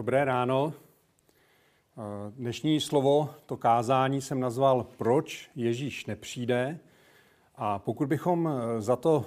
Dobré 0.00 0.24
ráno. 0.24 0.72
Dnešní 2.30 2.80
slovo, 2.80 3.30
to 3.46 3.56
kázání 3.56 4.20
jsem 4.20 4.40
nazval 4.40 4.86
Proč 4.96 5.50
Ježíš 5.56 6.06
nepřijde. 6.06 6.78
A 7.56 7.78
pokud 7.78 8.08
bychom 8.08 8.48
za, 8.78 8.96
to, 8.96 9.26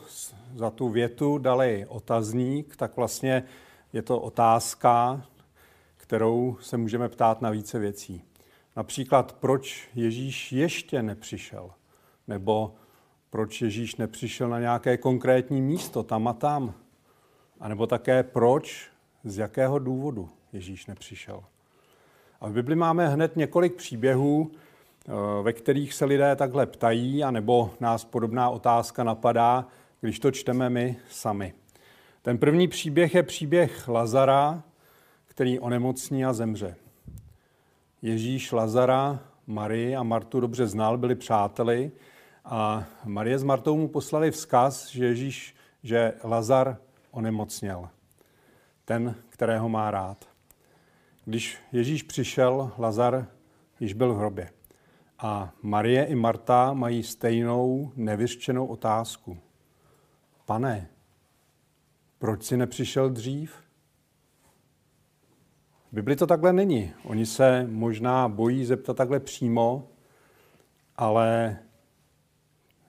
za 0.55 0.69
tu 0.69 0.89
větu 0.89 1.37
dali 1.37 1.85
otazník, 1.89 2.75
tak 2.75 2.95
vlastně 2.97 3.43
je 3.93 4.01
to 4.01 4.19
otázka, 4.19 5.25
kterou 5.97 6.57
se 6.61 6.77
můžeme 6.77 7.09
ptát 7.09 7.41
na 7.41 7.49
více 7.49 7.79
věcí. 7.79 8.21
Například, 8.75 9.33
proč 9.33 9.89
Ježíš 9.95 10.51
ještě 10.51 11.03
nepřišel? 11.03 11.71
Nebo 12.27 12.75
proč 13.29 13.61
Ježíš 13.61 13.95
nepřišel 13.95 14.49
na 14.49 14.59
nějaké 14.59 14.97
konkrétní 14.97 15.61
místo 15.61 16.03
tam 16.03 16.27
a 16.27 16.33
tam? 16.33 16.73
A 17.59 17.67
nebo 17.67 17.87
také 17.87 18.23
proč, 18.23 18.89
z 19.23 19.37
jakého 19.37 19.79
důvodu 19.79 20.29
Ježíš 20.53 20.85
nepřišel? 20.85 21.43
A 22.41 22.47
v 22.47 22.51
Bibli 22.53 22.75
máme 22.75 23.07
hned 23.07 23.35
několik 23.35 23.75
příběhů, 23.75 24.51
eh, 24.51 25.11
ve 25.43 25.53
kterých 25.53 25.93
se 25.93 26.05
lidé 26.05 26.35
takhle 26.35 26.65
ptají, 26.65 27.23
anebo 27.23 27.73
nás 27.79 28.05
podobná 28.05 28.49
otázka 28.49 29.03
napadá, 29.03 29.67
když 30.01 30.19
to 30.19 30.31
čteme 30.31 30.69
my 30.69 30.97
sami. 31.09 31.53
Ten 32.21 32.37
první 32.37 32.67
příběh 32.67 33.15
je 33.15 33.23
příběh 33.23 33.87
Lazara, 33.87 34.63
který 35.25 35.59
onemocní 35.59 36.25
a 36.25 36.33
zemře. 36.33 36.75
Ježíš 38.01 38.51
Lazara, 38.51 39.19
Marii 39.47 39.95
a 39.95 40.03
Martu 40.03 40.39
dobře 40.39 40.67
znal, 40.67 40.97
byli 40.97 41.15
přáteli 41.15 41.91
a 42.45 42.83
Marie 43.05 43.39
s 43.39 43.43
Martou 43.43 43.77
mu 43.77 43.87
poslali 43.87 44.31
vzkaz, 44.31 44.87
že 44.87 45.05
Ježíš, 45.05 45.55
že 45.83 46.13
Lazar 46.23 46.77
onemocněl. 47.11 47.89
Ten, 48.85 49.15
kterého 49.29 49.69
má 49.69 49.91
rád. 49.91 50.32
Když 51.25 51.57
Ježíš 51.71 52.03
přišel, 52.03 52.71
Lazar 52.77 53.27
již 53.79 53.93
byl 53.93 54.13
v 54.13 54.17
hrobě. 54.17 54.49
A 55.19 55.53
Marie 55.61 56.05
i 56.05 56.15
Marta 56.15 56.73
mají 56.73 57.03
stejnou 57.03 57.91
nevyřčenou 57.95 58.65
otázku. 58.65 59.37
Pane, 60.45 60.89
proč 62.19 62.43
si 62.43 62.57
nepřišel 62.57 63.09
dřív? 63.09 63.55
V 65.91 65.95
Bibli 65.95 66.15
to 66.15 66.27
takhle 66.27 66.53
není. 66.53 66.93
Oni 67.03 67.25
se 67.25 67.67
možná 67.69 68.29
bojí 68.29 68.65
zeptat 68.65 68.97
takhle 68.97 69.19
přímo, 69.19 69.87
ale 70.95 71.57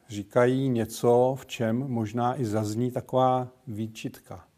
říkají 0.09 0.69
něco, 0.69 1.37
v 1.39 1.47
čem 1.47 1.79
možná 1.79 2.41
i 2.41 2.45
zazní 2.45 2.91
taková 2.91 3.49
výčitka. 3.67 4.49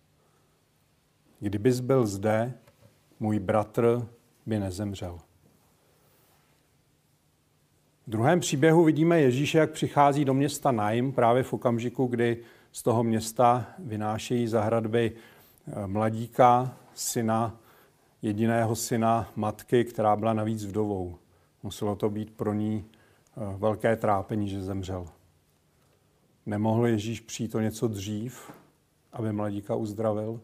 Kdybys 1.41 1.81
byl 1.81 2.07
zde, 2.07 2.55
můj 3.21 3.39
bratr 3.39 4.09
by 4.47 4.59
nezemřel. 4.59 5.19
V 8.07 8.11
druhém 8.11 8.41
příběhu 8.41 8.85
vidíme 8.85 9.21
Ježíše, 9.21 9.59
jak 9.59 9.71
přichází 9.71 10.25
do 10.25 10.35
města 10.35 10.73
Naim 10.73 11.13
právě 11.13 11.43
v 11.43 11.53
okamžiku, 11.53 12.07
kdy 12.07 12.43
z 12.73 12.83
toho 12.83 13.05
města 13.05 13.67
vynášejí 13.79 14.49
za 14.49 14.63
hradby 14.63 15.13
eh, 15.13 15.87
mladíka, 15.87 16.77
syna, 16.95 17.57
jediného 18.23 18.77
syna 18.77 19.31
matky, 19.37 19.85
která 19.85 20.17
byla 20.17 20.33
navíc 20.33 20.65
vdovou. 20.65 21.19
Muselo 21.63 21.97
to 21.97 22.11
být 22.11 22.31
pro 22.31 22.53
ní 22.53 22.85
eh, 22.85 23.57
velké 23.59 23.97
trápení, 23.97 24.49
že 24.49 24.63
zemřel. 24.63 25.07
Nemohl 26.47 26.87
Ježíš 26.87 27.21
přijít 27.21 27.55
o 27.55 27.61
něco 27.61 27.89
dřív, 27.89 28.53
aby 29.13 29.33
mladíka 29.33 29.75
uzdravil? 29.75 30.41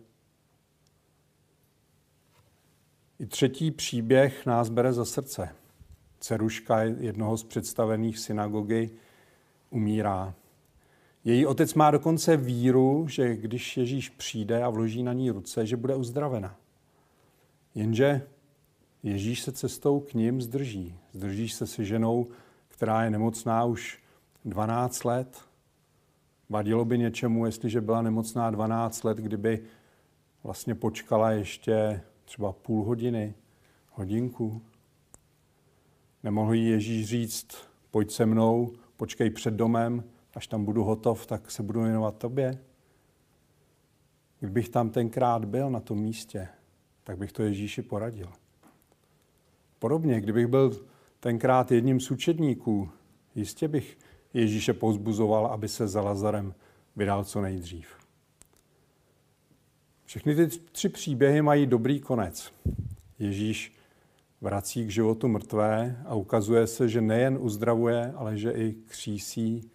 I 3.23 3.27
třetí 3.27 3.71
příběh 3.71 4.47
nás 4.47 4.69
bere 4.69 4.93
za 4.93 5.05
srdce. 5.05 5.49
Ceruška 6.21 6.83
jednoho 6.83 7.37
z 7.37 7.45
představených 7.45 8.19
synagogy 8.19 8.91
umírá. 9.71 10.35
Její 11.25 11.47
otec 11.47 11.75
má 11.75 11.91
dokonce 11.91 12.37
víru, 12.37 13.07
že 13.09 13.37
když 13.37 13.77
Ježíš 13.77 14.09
přijde 14.09 14.63
a 14.63 14.71
vloží 14.71 15.03
na 15.03 15.13
ní 15.13 15.31
ruce, 15.31 15.67
že 15.67 15.77
bude 15.77 15.95
uzdravena. 15.95 16.57
Jenže 17.75 18.23
Ježíš 19.03 19.43
se 19.43 19.53
cestou 19.53 20.01
k 20.01 20.15
ním 20.15 20.43
zdrží. 20.43 20.99
Zdrží 21.13 21.49
se 21.49 21.67
se 21.67 21.85
ženou, 21.85 22.27
která 22.69 23.05
je 23.05 23.11
nemocná 23.11 23.65
už 23.65 24.03
12 24.45 25.05
let. 25.05 25.41
Vadilo 26.49 26.85
by 26.85 26.99
něčemu, 26.99 27.47
jestliže 27.47 27.81
byla 27.81 28.03
nemocná 28.03 28.51
12 28.51 29.05
let, 29.05 29.19
kdyby 29.19 29.65
vlastně 30.43 30.75
počkala 30.75 31.31
ještě 31.31 32.03
třeba 32.33 32.53
půl 32.53 32.85
hodiny, 32.85 33.35
hodinku. 33.91 34.63
Nemohl 36.23 36.55
jí 36.55 36.69
Ježíš 36.69 37.07
říct, 37.07 37.47
pojď 37.91 38.11
se 38.11 38.27
mnou, 38.27 38.73
počkej 38.97 39.31
před 39.31 39.55
domem, 39.55 40.05
až 40.35 40.47
tam 40.47 40.65
budu 40.65 40.85
hotov, 40.85 41.27
tak 41.27 41.51
se 41.51 41.63
budu 41.63 41.83
věnovat 41.83 42.19
tobě. 42.19 42.59
Kdybych 44.41 44.69
tam 44.69 44.91
tenkrát 44.91 45.45
byl 45.45 45.71
na 45.71 45.81
tom 45.81 45.99
místě, 45.99 46.49
tak 47.05 47.19
bych 47.19 47.33
to 47.33 47.43
Ježíši 47.43 47.83
poradil. 47.83 48.29
Podobně, 49.79 50.21
kdybych 50.21 50.47
byl 50.47 50.87
tenkrát 51.21 51.73
jedním 51.73 52.01
z 52.01 52.11
učedníků, 52.11 52.89
jistě 53.35 53.69
bych 53.69 53.99
Ježíše 54.35 54.73
pozbuzoval, 54.73 55.47
aby 55.47 55.69
se 55.69 55.89
za 55.89 56.01
Lazarem 56.01 56.55
vydal 56.97 57.25
co 57.25 57.41
nejdřív. 57.41 58.02
Všechny 60.13 60.35
ty 60.35 60.49
tři 60.49 60.89
příběhy 60.89 61.43
mají 61.43 61.67
dobrý 61.67 62.01
konec. 62.01 62.53
Ježíš 63.19 63.73
vrací 64.41 64.87
k 64.87 64.91
životu 64.91 65.29
mrtvé 65.29 66.03
a 66.07 66.15
ukazuje 66.15 66.67
se, 66.67 66.89
že 66.89 67.01
nejen 67.01 67.39
uzdravuje, 67.41 68.13
ale 68.17 68.39
že 68.39 68.51
i 68.51 68.73
křísí 68.73 69.71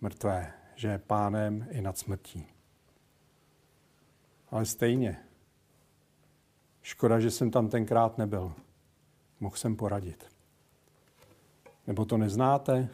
mrtvé, 0.00 0.52
že 0.74 0.88
je 0.88 0.98
pánem 0.98 1.66
i 1.70 1.82
nad 1.82 1.98
smrtí. 1.98 2.46
Ale 4.50 4.66
stejně, 4.66 5.18
škoda, 6.82 7.20
že 7.20 7.30
jsem 7.30 7.50
tam 7.50 7.68
tenkrát 7.68 8.18
nebyl. 8.18 8.52
Mohl 9.40 9.56
jsem 9.56 9.76
poradit. 9.76 10.26
Nebo 11.86 12.04
to 12.04 12.16
neznáte? 12.16 12.88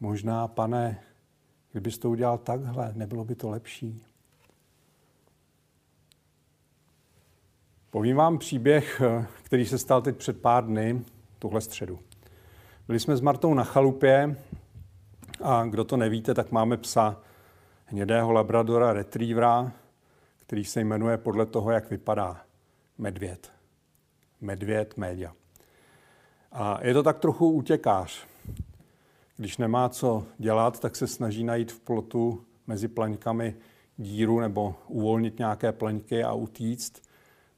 Možná, 0.00 0.48
pane, 0.48 1.02
kdybys 1.72 1.98
to 1.98 2.10
udělal 2.10 2.38
takhle, 2.38 2.92
nebylo 2.94 3.24
by 3.24 3.34
to 3.34 3.50
lepší? 3.50 4.11
Povím 7.94 8.16
vám 8.16 8.38
příběh, 8.38 9.02
který 9.42 9.66
se 9.66 9.78
stal 9.78 10.02
teď 10.02 10.16
před 10.16 10.40
pár 10.40 10.66
dny, 10.66 11.04
tuhle 11.38 11.60
středu. 11.60 11.98
Byli 12.86 13.00
jsme 13.00 13.16
s 13.16 13.20
Martou 13.20 13.54
na 13.54 13.64
chalupě 13.64 14.36
a 15.42 15.64
kdo 15.64 15.84
to 15.84 15.96
nevíte, 15.96 16.34
tak 16.34 16.52
máme 16.52 16.76
psa 16.76 17.20
hnědého 17.84 18.32
labradora 18.32 18.92
retrievera, 18.92 19.72
který 20.38 20.64
se 20.64 20.80
jmenuje 20.80 21.18
podle 21.18 21.46
toho, 21.46 21.70
jak 21.70 21.90
vypadá 21.90 22.40
medvěd. 22.98 23.52
Medvěd 24.40 24.96
média. 24.96 25.32
A 26.52 26.86
je 26.86 26.94
to 26.94 27.02
tak 27.02 27.18
trochu 27.18 27.50
útěkář. 27.50 28.26
Když 29.36 29.58
nemá 29.58 29.88
co 29.88 30.24
dělat, 30.38 30.80
tak 30.80 30.96
se 30.96 31.06
snaží 31.06 31.44
najít 31.44 31.72
v 31.72 31.80
plotu 31.80 32.44
mezi 32.66 32.88
plaňkami 32.88 33.54
díru 33.96 34.40
nebo 34.40 34.74
uvolnit 34.88 35.38
nějaké 35.38 35.72
plaňky 35.72 36.24
a 36.24 36.32
utíct. 36.32 37.11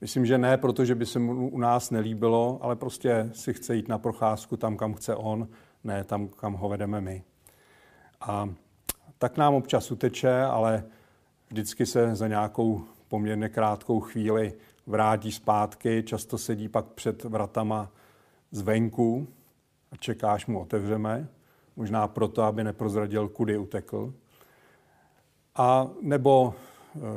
Myslím, 0.05 0.27
že 0.27 0.39
ne, 0.39 0.57
protože 0.57 0.95
by 0.95 1.07
se 1.07 1.19
mu 1.19 1.49
u 1.49 1.59
nás 1.59 1.91
nelíbilo, 1.91 2.59
ale 2.63 2.77
prostě 2.77 3.31
si 3.33 3.55
chce 3.55 3.77
jít 3.77 3.89
na 3.89 3.99
procházku 3.99 4.57
tam, 4.57 4.77
kam 4.77 4.95
chce 4.95 5.17
on, 5.17 5.49
ne 5.85 6.05
tam, 6.05 6.29
kam 6.29 6.53
ho 6.53 6.69
vedeme 6.69 7.01
my. 7.01 7.25
A 8.21 8.49
tak 9.19 9.37
nám 9.37 9.55
občas 9.55 9.91
uteče, 9.91 10.43
ale 10.43 10.85
vždycky 11.49 11.87
se 11.87 12.17
za 12.17 12.29
nějakou 12.29 12.85
poměrně 13.09 13.49
krátkou 13.49 14.01
chvíli 14.01 14.55
vrátí 14.87 15.33
zpátky, 15.33 16.03
často 16.07 16.39
sedí 16.39 16.69
pak 16.69 16.87
před 16.87 17.25
vratama 17.25 17.91
zvenku 18.51 19.29
a 19.93 19.97
čeká, 19.97 20.33
až 20.33 20.47
mu 20.47 20.61
otevřeme, 20.61 21.29
možná 21.77 22.09
proto, 22.09 22.43
aby 22.43 22.65
neprozradil, 22.65 23.29
kudy 23.29 23.59
utekl. 23.59 24.15
A 25.55 25.89
nebo 26.01 26.55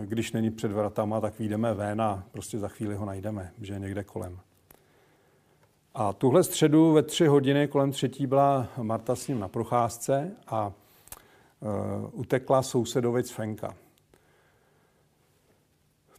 když 0.05 0.31
není 0.31 0.51
před 0.51 0.71
vratama, 0.71 1.21
tak 1.21 1.39
vyjdeme 1.39 1.73
ven 1.73 2.01
a 2.01 2.23
prostě 2.31 2.59
za 2.59 2.67
chvíli 2.67 2.95
ho 2.95 3.05
najdeme, 3.05 3.51
že 3.61 3.73
je 3.73 3.79
někde 3.79 4.03
kolem. 4.03 4.39
A 5.93 6.13
tuhle 6.13 6.43
středu 6.43 6.91
ve 6.91 7.03
tři 7.03 7.27
hodiny 7.27 7.67
kolem 7.67 7.91
třetí 7.91 8.27
byla 8.27 8.67
Marta 8.81 9.15
s 9.15 9.27
ním 9.27 9.39
na 9.39 9.47
procházce 9.47 10.31
a 10.47 10.67
uh, 10.67 12.19
utekla 12.19 12.63
sousedovic 12.63 13.31
Fenka. 13.31 13.75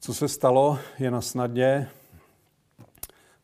Co 0.01 0.15
se 0.15 0.29
stalo, 0.29 0.79
je 0.99 1.11
na 1.11 1.21
snadě. 1.21 1.89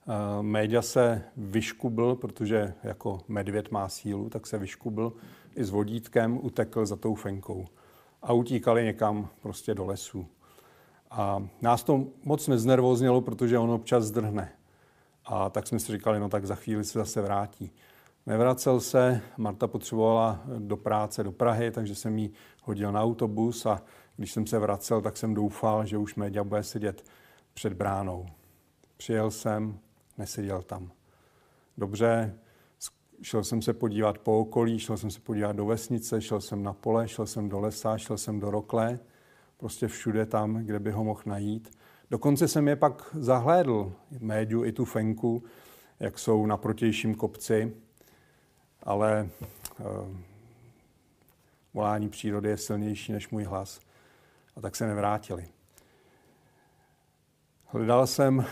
Uh, 0.07 0.43
Méďa 0.43 0.83
se 0.83 1.23
vyškubl, 1.37 2.15
protože 2.15 2.75
jako 2.83 3.21
medvěd 3.29 3.71
má 3.71 3.89
sílu, 3.89 4.29
tak 4.29 4.47
se 4.47 4.59
vyškubl 4.59 5.13
i 5.57 5.65
s 5.65 5.71
vodítkem, 5.71 6.39
utekl 6.43 6.87
za 6.87 6.97
tou 6.97 7.15
Fenkou. 7.15 7.67
A 8.25 8.33
utíkali 8.33 8.85
někam 8.85 9.29
prostě 9.43 9.75
do 9.75 9.87
lesu. 9.87 10.27
A 11.11 11.49
nás 11.63 11.85
to 11.85 12.07
moc 12.25 12.49
neznervoznělo, 12.49 13.21
protože 13.21 13.59
on 13.59 13.71
občas 13.71 14.05
zdrhne. 14.05 14.53
A 15.25 15.51
tak 15.51 15.67
jsme 15.67 15.79
si 15.79 15.93
říkali, 15.93 16.21
no 16.21 16.29
tak 16.29 16.47
za 16.47 16.55
chvíli 16.55 16.85
se 16.85 16.99
zase 16.99 17.23
vrátí. 17.23 17.71
Nevracel 18.27 18.81
se, 18.81 19.21
Marta 19.37 19.67
potřebovala 19.67 20.41
do 20.59 20.77
práce 20.77 21.25
do 21.25 21.33
Prahy, 21.33 21.71
takže 21.71 21.95
jsem 21.95 22.19
jí 22.19 22.33
hodil 22.63 22.93
na 22.93 23.03
autobus 23.03 23.67
a 23.67 23.83
když 24.17 24.33
jsem 24.33 24.47
se 24.47 24.59
vracel, 24.59 25.01
tak 25.01 25.17
jsem 25.17 25.35
doufal, 25.35 25.87
že 25.87 25.99
už 25.99 26.15
média 26.15 26.45
bude 26.45 26.63
sedět 26.63 27.05
před 27.55 27.73
bránou. 27.73 28.27
Přijel 28.97 29.31
jsem, 29.31 29.79
neseděl 30.19 30.63
tam. 30.63 30.91
Dobře, 31.79 32.35
šel 33.25 33.45
jsem 33.45 33.63
se 33.63 33.73
podívat 33.73 34.19
po 34.19 34.41
okolí, 34.41 34.79
šel 34.79 34.97
jsem 34.97 35.11
se 35.11 35.21
podívat 35.21 35.57
do 35.57 35.67
vesnice, 35.67 36.21
šel 36.21 36.41
jsem 36.41 36.63
na 36.63 36.73
pole, 36.73 37.09
šel 37.09 37.27
jsem 37.27 37.49
do 37.49 37.61
lesa, 37.61 37.99
šel 37.99 38.19
jsem 38.19 38.41
do 38.41 38.51
rokle, 38.51 38.99
prostě 39.57 39.89
všude 39.89 40.27
tam, 40.27 40.55
kde 40.55 40.79
by 40.79 40.91
ho 40.91 41.05
mohl 41.05 41.23
najít. 41.27 41.79
Dokonce 42.11 42.49
jsem 42.49 42.69
je 42.69 42.77
pak 42.77 43.17
zahlédl, 43.21 43.93
médiu 44.21 44.65
i 44.65 44.73
tu 44.73 44.85
fenku, 44.85 45.43
jak 46.01 46.19
jsou 46.19 46.47
na 46.47 46.57
protějším 46.57 47.15
kopci, 47.15 47.77
ale 48.83 49.29
uh, 49.81 49.87
volání 51.75 52.09
přírody 52.09 52.49
je 52.49 52.57
silnější 52.57 53.13
než 53.13 53.29
můj 53.31 53.45
hlas. 53.45 53.81
A 54.57 54.61
tak 54.61 54.77
se 54.77 54.87
nevrátili. 54.87 55.49
Hledal 57.67 58.07
jsem, 58.07 58.39
uh, 58.39 58.45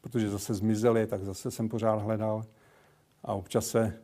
protože 0.00 0.30
zase 0.30 0.54
zmizeli, 0.54 1.06
tak 1.06 1.24
zase 1.24 1.50
jsem 1.50 1.68
pořád 1.68 2.02
hledal 2.02 2.44
a 3.24 3.34
občas 3.34 3.66
se 3.66 4.00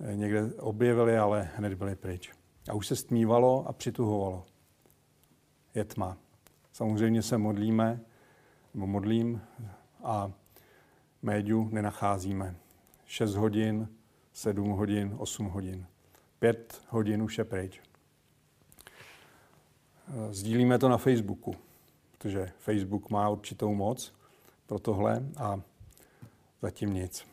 eh, 0.00 0.16
někde 0.16 0.52
objevili, 0.54 1.18
ale 1.18 1.50
hned 1.56 1.74
byli 1.74 1.96
pryč. 1.96 2.32
A 2.68 2.74
už 2.74 2.86
se 2.86 2.96
stmívalo 2.96 3.68
a 3.68 3.72
přituhovalo. 3.72 4.44
Je 5.74 5.84
tma. 5.84 6.16
Samozřejmě 6.72 7.22
se 7.22 7.38
modlíme, 7.38 8.00
nebo 8.74 8.86
modlím 8.86 9.40
a 10.04 10.32
médiu 11.22 11.68
nenacházíme. 11.72 12.56
6 13.06 13.34
hodin, 13.34 13.88
7 14.32 14.70
hodin, 14.70 15.14
8 15.18 15.46
hodin. 15.46 15.86
5 16.38 16.82
hodin 16.88 17.22
už 17.22 17.38
je 17.38 17.44
pryč. 17.44 17.80
Sdílíme 20.30 20.78
to 20.78 20.88
na 20.88 20.98
Facebooku, 20.98 21.54
protože 22.12 22.52
Facebook 22.58 23.10
má 23.10 23.28
určitou 23.28 23.74
moc 23.74 24.14
pro 24.66 24.78
tohle 24.78 25.22
a 25.36 25.60
zatím 26.62 26.94
nic. 26.94 27.26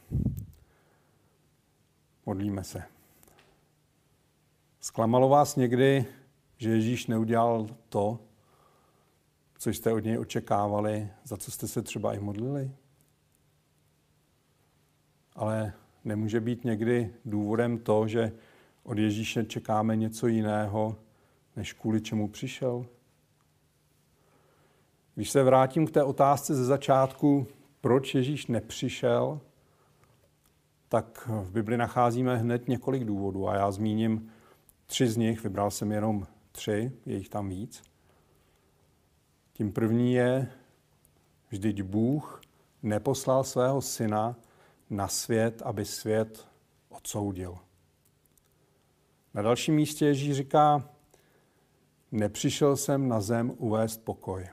Modlíme 2.26 2.64
se. 2.64 2.84
Zklamalo 4.80 5.30
vás 5.30 5.56
někdy, 5.56 6.06
že 6.58 6.70
Ježíš 6.70 7.08
neudělal 7.08 7.68
to, 7.90 8.20
co 9.58 9.70
jste 9.70 9.94
od 9.94 10.00
něj 10.00 10.20
očekávali, 10.20 11.10
za 11.24 11.38
co 11.38 11.52
jste 11.52 11.68
se 11.68 11.82
třeba 11.82 12.14
i 12.14 12.20
modlili? 12.20 12.72
Ale 15.36 15.74
nemůže 16.04 16.40
být 16.40 16.64
někdy 16.64 17.14
důvodem 17.26 17.78
to, 17.78 18.08
že 18.08 18.32
od 18.84 18.98
Ježíše 18.98 19.44
čekáme 19.44 19.96
něco 19.96 20.28
jiného, 20.28 20.96
než 21.56 21.74
kvůli 21.74 22.02
čemu 22.02 22.28
přišel? 22.28 22.86
Když 25.16 25.30
se 25.30 25.44
vrátím 25.44 25.88
k 25.88 25.92
té 25.92 26.04
otázce 26.04 26.56
ze 26.56 26.66
začátku, 26.66 27.48
proč 27.82 28.16
Ježíš 28.16 28.48
nepřišel, 28.48 29.42
tak 30.94 31.28
v 31.28 31.52
Bibli 31.52 31.78
nacházíme 31.78 32.38
hned 32.38 32.68
několik 32.68 33.04
důvodů 33.04 33.50
a 33.50 33.56
já 33.56 33.72
zmíním 33.72 34.32
tři 34.86 35.08
z 35.08 35.18
nich, 35.18 35.44
vybral 35.44 35.72
jsem 35.72 35.92
jenom 35.92 36.28
tři, 36.52 36.92
je 37.06 37.16
jich 37.16 37.30
tam 37.30 37.50
víc. 37.50 37.84
Tím 39.54 39.72
první 39.72 40.14
je, 40.14 40.52
vždyť 41.50 41.82
Bůh 41.82 42.42
neposlal 42.84 43.44
svého 43.44 43.82
syna 43.82 44.36
na 44.90 45.08
svět, 45.08 45.62
aby 45.62 45.86
svět 45.86 46.48
odsoudil. 46.90 47.58
Na 49.34 49.42
dalším 49.42 49.76
místě 49.76 50.06
Ježíš 50.06 50.36
říká, 50.36 50.90
nepřišel 52.12 52.78
jsem 52.78 53.08
na 53.08 53.22
zem 53.22 53.54
uvést 53.58 54.06
pokoj. 54.06 54.48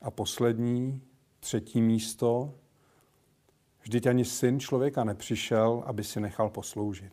A 0.00 0.10
poslední, 0.10 1.02
třetí 1.40 1.80
místo, 1.82 2.54
vždyť 3.82 4.06
ani 4.06 4.24
syn 4.24 4.60
člověka 4.60 5.04
nepřišel, 5.04 5.82
aby 5.86 6.04
si 6.04 6.20
nechal 6.20 6.50
posloužit. 6.50 7.12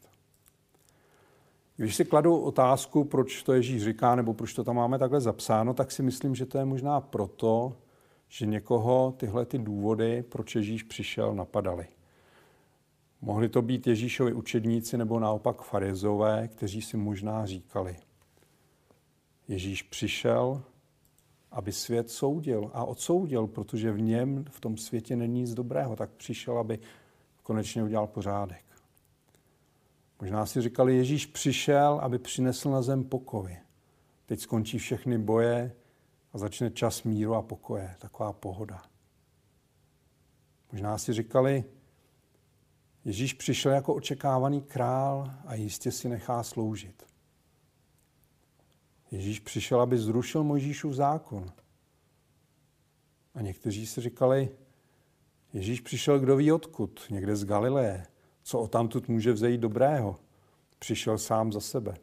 Když 1.77 1.95
si 1.95 2.05
kladu 2.05 2.37
otázku, 2.37 3.03
proč 3.03 3.43
to 3.43 3.53
Ježíš 3.53 3.83
říká, 3.83 4.15
nebo 4.15 4.33
proč 4.33 4.53
to 4.53 4.63
tam 4.63 4.75
máme 4.75 4.99
takhle 4.99 5.21
zapsáno, 5.21 5.73
tak 5.73 5.91
si 5.91 6.03
myslím, 6.03 6.35
že 6.35 6.45
to 6.45 6.57
je 6.57 6.65
možná 6.65 7.01
proto, 7.01 7.75
že 8.27 8.45
někoho 8.45 9.13
tyhle 9.17 9.45
ty 9.45 9.57
důvody, 9.57 10.23
proč 10.29 10.55
Ježíš 10.55 10.83
přišel, 10.83 11.35
napadaly. 11.35 11.87
Mohli 13.21 13.49
to 13.49 13.61
být 13.61 13.87
Ježíšovi 13.87 14.33
učedníci 14.33 14.97
nebo 14.97 15.19
naopak 15.19 15.61
farizové, 15.61 16.47
kteří 16.47 16.81
si 16.81 16.97
možná 16.97 17.45
říkali, 17.45 17.95
Ježíš 19.47 19.83
přišel, 19.83 20.61
aby 21.51 21.71
svět 21.71 22.09
soudil 22.09 22.71
a 22.73 22.85
odsoudil, 22.85 23.47
protože 23.47 23.91
v 23.91 24.01
něm, 24.01 24.45
v 24.49 24.59
tom 24.59 24.77
světě 24.77 25.15
není 25.15 25.39
nic 25.41 25.53
dobrého, 25.53 25.95
tak 25.95 26.09
přišel, 26.09 26.57
aby 26.57 26.79
konečně 27.43 27.83
udělal 27.83 28.07
pořádek. 28.07 28.65
Možná 30.21 30.45
si 30.45 30.61
říkali, 30.61 30.97
Ježíš 30.97 31.25
přišel, 31.25 31.99
aby 32.03 32.19
přinesl 32.19 32.69
na 32.69 32.81
zem 32.81 33.03
pokoj. 33.03 33.57
Teď 34.25 34.39
skončí 34.39 34.77
všechny 34.77 35.17
boje 35.17 35.75
a 36.33 36.37
začne 36.37 36.71
čas 36.71 37.03
míru 37.03 37.35
a 37.35 37.41
pokoje, 37.41 37.95
taková 37.99 38.33
pohoda. 38.33 38.83
Možná 40.71 40.97
si 40.97 41.13
říkali, 41.13 41.63
Ježíš 43.05 43.33
přišel 43.33 43.71
jako 43.71 43.93
očekávaný 43.93 44.61
král 44.61 45.33
a 45.45 45.55
jistě 45.55 45.91
si 45.91 46.09
nechá 46.09 46.43
sloužit. 46.43 47.08
Ježíš 49.11 49.39
přišel, 49.39 49.81
aby 49.81 49.97
zrušil 49.97 50.43
Mojžíšův 50.43 50.93
zákon. 50.93 51.51
A 53.35 53.41
někteří 53.41 53.87
si 53.87 54.01
říkali, 54.01 54.49
Ježíš 55.53 55.81
přišel 55.81 56.19
kdo 56.19 56.35
ví 56.35 56.51
odkud, 56.51 57.05
někde 57.09 57.35
z 57.35 57.45
Galileje 57.45 58.05
co 58.49 58.59
o 58.59 58.67
tamtud 58.67 59.07
může 59.07 59.33
vzejít 59.33 59.61
dobrého. 59.61 60.15
Přišel 60.79 61.17
sám 61.17 61.51
za 61.51 61.59
sebe. 61.59 61.97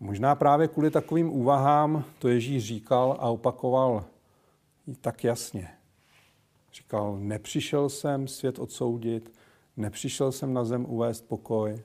Možná 0.00 0.34
právě 0.34 0.68
kvůli 0.68 0.90
takovým 0.90 1.32
úvahám 1.32 2.04
to 2.18 2.28
Ježíš 2.28 2.64
říkal 2.64 3.16
a 3.20 3.28
opakoval 3.28 4.04
tak 5.00 5.24
jasně. 5.24 5.68
Říkal, 6.72 7.18
nepřišel 7.18 7.88
jsem 7.88 8.28
svět 8.28 8.58
odsoudit, 8.58 9.32
nepřišel 9.76 10.32
jsem 10.32 10.54
na 10.54 10.64
zem 10.64 10.86
uvést 10.88 11.28
pokoj, 11.28 11.82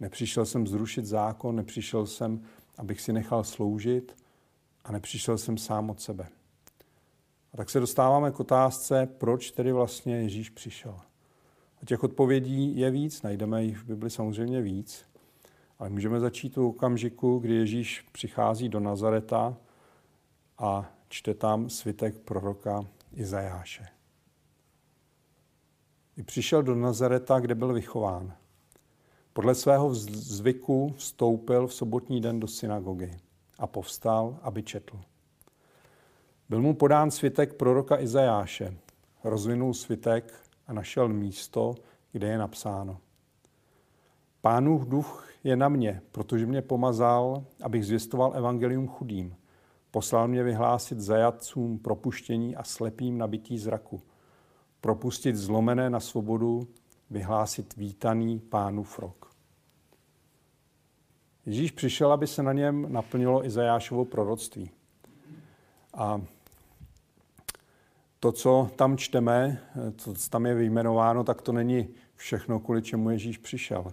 nepřišel 0.00 0.46
jsem 0.46 0.66
zrušit 0.66 1.06
zákon, 1.06 1.56
nepřišel 1.56 2.06
jsem, 2.06 2.42
abych 2.78 3.00
si 3.00 3.12
nechal 3.12 3.44
sloužit 3.44 4.16
a 4.84 4.92
nepřišel 4.92 5.38
jsem 5.38 5.58
sám 5.58 5.90
od 5.90 6.00
sebe. 6.00 6.28
A 7.52 7.56
tak 7.56 7.70
se 7.70 7.80
dostáváme 7.80 8.30
k 8.30 8.40
otázce, 8.40 9.08
proč 9.18 9.50
tedy 9.50 9.72
vlastně 9.72 10.16
Ježíš 10.16 10.50
přišel. 10.50 11.00
A 11.82 11.86
těch 11.86 12.04
odpovědí 12.04 12.78
je 12.78 12.90
víc, 12.90 13.22
najdeme 13.22 13.64
jich 13.64 13.78
v 13.78 13.84
Bibli 13.84 14.10
samozřejmě 14.10 14.62
víc, 14.62 15.04
ale 15.78 15.90
můžeme 15.90 16.20
začít 16.20 16.58
u 16.58 16.68
okamžiku, 16.68 17.38
kdy 17.38 17.54
Ježíš 17.54 18.06
přichází 18.12 18.68
do 18.68 18.80
Nazareta 18.80 19.56
a 20.58 20.90
čte 21.08 21.34
tam 21.34 21.70
svitek 21.70 22.18
proroka 22.18 22.84
Izajáše. 23.12 23.86
I 26.16 26.22
přišel 26.22 26.62
do 26.62 26.74
Nazareta, 26.74 27.40
kde 27.40 27.54
byl 27.54 27.72
vychován. 27.72 28.36
Podle 29.38 29.54
svého 29.54 29.94
zvyku 29.94 30.94
vstoupil 30.96 31.66
v 31.66 31.74
sobotní 31.74 32.20
den 32.20 32.40
do 32.40 32.46
synagogy 32.46 33.10
a 33.58 33.66
povstal, 33.66 34.38
aby 34.42 34.62
četl. 34.62 35.00
Byl 36.48 36.62
mu 36.62 36.74
podán 36.74 37.10
svitek 37.10 37.54
proroka 37.54 38.00
Izajáše. 38.00 38.76
Rozvinul 39.24 39.74
svitek 39.74 40.34
a 40.66 40.72
našel 40.72 41.08
místo, 41.08 41.74
kde 42.12 42.28
je 42.28 42.38
napsáno. 42.38 42.98
Pánův 44.40 44.88
duch 44.88 45.28
je 45.44 45.56
na 45.56 45.68
mě, 45.68 46.02
protože 46.12 46.46
mě 46.46 46.62
pomazal, 46.62 47.44
abych 47.62 47.86
zvěstoval 47.86 48.32
evangelium 48.34 48.88
chudým. 48.88 49.36
Poslal 49.90 50.28
mě 50.28 50.42
vyhlásit 50.42 51.00
zajatcům 51.00 51.78
propuštění 51.78 52.56
a 52.56 52.64
slepým 52.64 53.18
nabití 53.18 53.58
zraku. 53.58 54.02
Propustit 54.80 55.36
zlomené 55.36 55.90
na 55.90 56.00
svobodu, 56.00 56.68
vyhlásit 57.10 57.76
vítaný 57.76 58.38
pánův 58.38 58.98
rok. 58.98 59.27
Ježíš 61.48 61.70
přišel, 61.70 62.12
aby 62.12 62.26
se 62.26 62.42
na 62.42 62.52
něm 62.52 62.92
naplnilo 62.92 63.46
Izajášovo 63.46 64.04
proroctví. 64.04 64.70
A 65.94 66.20
to, 68.20 68.32
co 68.32 68.70
tam 68.76 68.96
čteme, 68.96 69.62
to, 70.04 70.14
co 70.14 70.30
tam 70.30 70.46
je 70.46 70.54
vyjmenováno, 70.54 71.24
tak 71.24 71.42
to 71.42 71.52
není 71.52 71.88
všechno, 72.14 72.60
kvůli 72.60 72.82
čemu 72.82 73.10
Ježíš 73.10 73.38
přišel. 73.38 73.92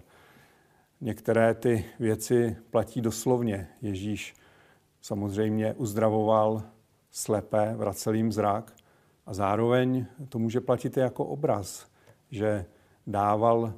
některé 1.00 1.54
ty 1.54 1.84
věci 1.98 2.56
platí 2.70 3.00
doslovně. 3.00 3.68
Ježíš 3.82 4.34
samozřejmě 5.00 5.74
uzdravoval 5.74 6.62
slepé, 7.10 7.74
vracel 7.76 8.14
jim 8.14 8.32
zrak 8.32 8.72
a 9.26 9.34
zároveň 9.34 10.06
to 10.28 10.38
může 10.38 10.60
platit 10.60 10.96
i 10.96 11.00
jako 11.00 11.24
obraz, 11.24 11.86
že 12.30 12.66
dával 13.06 13.74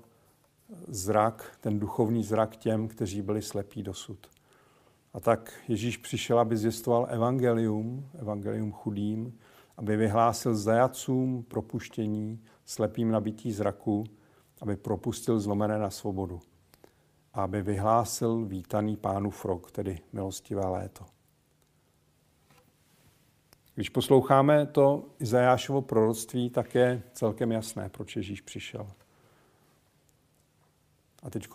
zrak, 0.89 1.57
ten 1.61 1.79
duchovní 1.79 2.25
zrak 2.25 2.57
těm, 2.57 2.89
kteří 2.89 3.23
byli 3.23 3.43
slepí 3.43 3.83
dosud. 3.83 4.27
A 5.15 5.21
tak 5.21 5.53
Ježíš 5.69 5.97
přišel, 5.97 6.39
aby 6.39 6.57
zjistoval 6.57 7.07
evangelium, 7.11 8.11
evangelium 8.19 8.73
chudým, 8.73 9.39
aby 9.77 9.97
vyhlásil 9.97 10.57
zajacům 10.57 11.43
propuštění, 11.49 12.43
slepým 12.65 13.11
nabití 13.11 13.53
zraku, 13.53 14.05
aby 14.61 14.77
propustil 14.77 15.41
zlomené 15.41 15.79
na 15.79 15.91
svobodu. 15.91 16.41
A 17.35 17.43
aby 17.43 17.63
vyhlásil 17.63 18.45
vítaný 18.45 18.97
pánu 18.97 19.31
frog, 19.31 19.71
tedy 19.71 20.01
milostivé 20.13 20.67
léto. 20.67 21.05
Když 23.75 23.89
posloucháme 23.89 24.67
to 24.67 25.05
Izajášovo 25.19 25.83
proroctví, 25.83 26.51
tak 26.51 26.75
je 26.75 27.03
celkem 27.13 27.53
jasné, 27.53 27.89
proč 27.89 28.17
Ježíš 28.17 28.41
přišel. 28.41 28.87
A 31.23 31.31
teď 31.31 31.49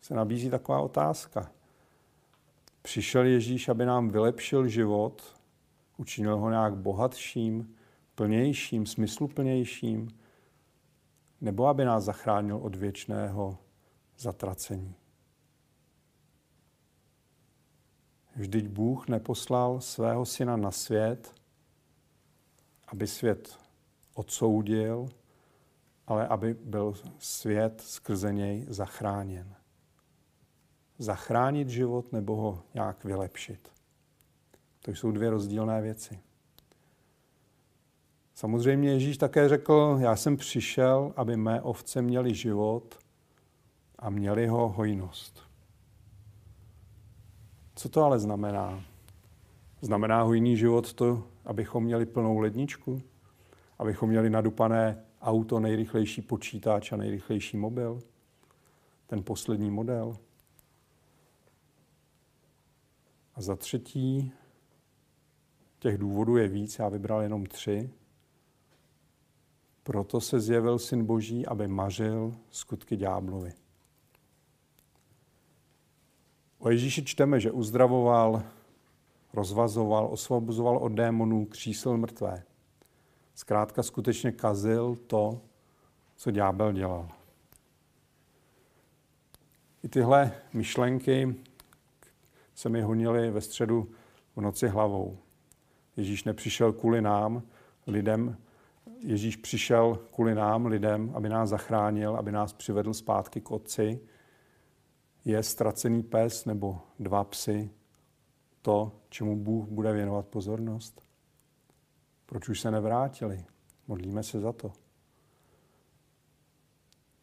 se 0.00 0.14
nabízí 0.14 0.50
taková 0.50 0.80
otázka. 0.80 1.50
Přišel 2.82 3.24
Ježíš, 3.24 3.68
aby 3.68 3.86
nám 3.86 4.08
vylepšil 4.08 4.68
život, 4.68 5.40
učinil 5.96 6.36
ho 6.36 6.50
nějak 6.50 6.76
bohatším, 6.76 7.76
plnějším, 8.14 8.86
smysluplnějším, 8.86 10.08
nebo 11.40 11.66
aby 11.66 11.84
nás 11.84 12.04
zachránil 12.04 12.56
od 12.56 12.76
věčného 12.76 13.58
zatracení. 14.18 14.94
Vždyť 18.36 18.68
Bůh 18.68 19.08
neposlal 19.08 19.80
svého 19.80 20.26
syna 20.26 20.56
na 20.56 20.70
svět, 20.70 21.34
aby 22.88 23.06
svět 23.06 23.58
odsoudil, 24.14 25.08
ale 26.06 26.28
aby 26.28 26.54
byl 26.54 26.94
svět 27.18 27.80
skrze 27.80 28.32
něj 28.32 28.66
zachráněn. 28.68 29.54
Zachránit 30.98 31.68
život 31.68 32.12
nebo 32.12 32.36
ho 32.36 32.62
nějak 32.74 33.04
vylepšit. 33.04 33.68
To 34.82 34.90
jsou 34.90 35.10
dvě 35.10 35.30
rozdílné 35.30 35.82
věci. 35.82 36.18
Samozřejmě 38.34 38.92
Ježíš 38.92 39.18
také 39.18 39.48
řekl, 39.48 39.96
já 40.00 40.16
jsem 40.16 40.36
přišel, 40.36 41.12
aby 41.16 41.36
mé 41.36 41.62
ovce 41.62 42.02
měly 42.02 42.34
život 42.34 42.98
a 43.98 44.10
měly 44.10 44.46
ho 44.46 44.68
hojnost. 44.68 45.42
Co 47.74 47.88
to 47.88 48.02
ale 48.02 48.18
znamená? 48.18 48.84
Znamená 49.80 50.22
hojný 50.22 50.56
život 50.56 50.92
to, 50.92 51.22
abychom 51.44 51.84
měli 51.84 52.06
plnou 52.06 52.38
ledničku? 52.38 53.02
Abychom 53.78 54.08
měli 54.08 54.30
nadupané 54.30 55.04
auto, 55.24 55.60
nejrychlejší 55.60 56.22
počítač 56.22 56.92
a 56.92 56.96
nejrychlejší 56.96 57.56
mobil? 57.56 58.00
Ten 59.06 59.22
poslední 59.22 59.70
model? 59.70 60.16
A 63.34 63.42
za 63.42 63.56
třetí, 63.56 64.32
těch 65.78 65.98
důvodů 65.98 66.36
je 66.36 66.48
víc, 66.48 66.78
já 66.78 66.88
vybral 66.88 67.22
jenom 67.22 67.46
tři. 67.46 67.90
Proto 69.82 70.20
se 70.20 70.40
zjevil 70.40 70.78
Syn 70.78 71.04
Boží, 71.04 71.46
aby 71.46 71.68
mařil 71.68 72.34
skutky 72.50 72.96
ďáblovi. 72.96 73.52
O 76.58 76.70
Ježíši 76.70 77.04
čteme, 77.04 77.40
že 77.40 77.50
uzdravoval, 77.50 78.42
rozvazoval, 79.32 80.08
osvobozoval 80.12 80.76
od 80.76 80.92
démonů, 80.92 81.46
křísil 81.46 81.96
mrtvé. 81.96 82.44
Zkrátka 83.34 83.82
skutečně 83.82 84.32
kazil 84.32 84.96
to, 85.06 85.40
co 86.16 86.30
ďábel 86.30 86.72
dělal. 86.72 87.08
I 89.82 89.88
tyhle 89.88 90.32
myšlenky 90.52 91.36
se 92.54 92.68
mi 92.68 92.82
honily 92.82 93.30
ve 93.30 93.40
středu 93.40 93.90
v 94.36 94.40
noci 94.40 94.68
hlavou. 94.68 95.18
Ježíš 95.96 96.24
nepřišel 96.24 96.72
kvůli 96.72 97.02
nám, 97.02 97.42
lidem, 97.86 98.36
Ježíš 99.00 99.36
přišel 99.36 99.98
kvůli 100.12 100.34
nám, 100.34 100.66
lidem, 100.66 101.12
aby 101.14 101.28
nás 101.28 101.48
zachránil, 101.48 102.16
aby 102.16 102.32
nás 102.32 102.52
přivedl 102.52 102.94
zpátky 102.94 103.40
k 103.40 103.50
Otci, 103.50 104.00
je 105.24 105.42
ztracený 105.42 106.02
pes 106.02 106.44
nebo 106.44 106.80
dva 106.98 107.24
psy 107.24 107.70
to, 108.62 108.92
čemu 109.08 109.36
Bůh 109.36 109.68
bude 109.68 109.92
věnovat 109.92 110.26
pozornost? 110.26 111.02
Proč 112.26 112.48
už 112.48 112.60
se 112.60 112.70
nevrátili? 112.70 113.44
Modlíme 113.88 114.22
se 114.22 114.40
za 114.40 114.52
to. 114.52 114.72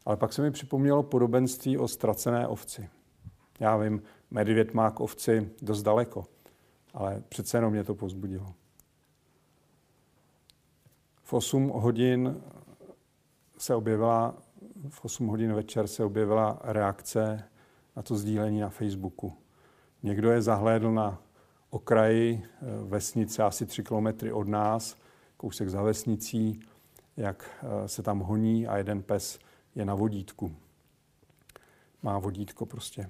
Ale 0.05 0.17
pak 0.17 0.33
se 0.33 0.41
mi 0.41 0.51
připomnělo 0.51 1.03
podobenství 1.03 1.77
o 1.77 1.87
ztracené 1.87 2.47
ovci. 2.47 2.89
Já 3.59 3.77
vím, 3.77 4.01
medvěd 4.31 4.73
má 4.73 4.91
k 4.91 4.99
ovci 4.99 5.51
dost 5.61 5.83
daleko, 5.83 6.25
ale 6.93 7.23
přece 7.29 7.57
jenom 7.57 7.71
mě 7.71 7.83
to 7.83 7.95
pozbudilo. 7.95 8.53
V 11.23 11.33
8 11.33 11.69
hodin 11.69 12.41
se 13.57 13.75
objevila, 13.75 14.35
v 14.89 15.05
8 15.05 15.27
hodin 15.27 15.53
večer 15.53 15.87
se 15.87 16.05
objevila 16.05 16.59
reakce 16.63 17.43
na 17.95 18.01
to 18.01 18.15
sdílení 18.15 18.59
na 18.59 18.69
Facebooku. 18.69 19.33
Někdo 20.03 20.31
je 20.31 20.41
zahlédl 20.41 20.91
na 20.91 21.21
okraji 21.71 22.43
eh, 22.43 22.65
vesnice 22.83 23.43
asi 23.43 23.65
3 23.65 23.83
kilometry 23.83 24.31
od 24.31 24.47
nás, 24.47 24.97
kousek 25.37 25.69
za 25.69 25.81
vesnicí, 25.81 26.59
jak 27.17 27.49
eh, 27.63 27.87
se 27.87 28.03
tam 28.03 28.19
honí 28.19 28.67
a 28.67 28.77
jeden 28.77 29.03
pes 29.03 29.39
je 29.75 29.85
na 29.85 29.95
vodítku. 29.95 30.55
Má 32.03 32.19
vodítko 32.19 32.65
prostě. 32.65 33.09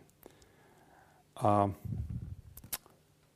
A 1.35 1.71